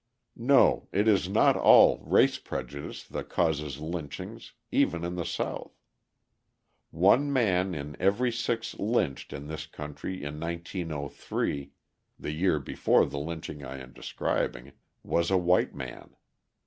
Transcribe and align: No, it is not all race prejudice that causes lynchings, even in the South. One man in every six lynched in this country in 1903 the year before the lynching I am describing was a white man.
No, 0.35 0.87
it 0.91 1.07
is 1.07 1.29
not 1.29 1.55
all 1.55 1.99
race 1.99 2.39
prejudice 2.39 3.03
that 3.03 3.29
causes 3.29 3.79
lynchings, 3.79 4.53
even 4.71 5.03
in 5.03 5.13
the 5.13 5.27
South. 5.27 5.77
One 6.89 7.31
man 7.31 7.75
in 7.75 7.95
every 7.99 8.31
six 8.31 8.73
lynched 8.79 9.31
in 9.31 9.45
this 9.45 9.67
country 9.67 10.23
in 10.23 10.39
1903 10.39 11.69
the 12.17 12.31
year 12.31 12.57
before 12.59 13.05
the 13.05 13.19
lynching 13.19 13.63
I 13.63 13.77
am 13.77 13.93
describing 13.93 14.71
was 15.03 15.29
a 15.29 15.37
white 15.37 15.75
man. 15.75 16.15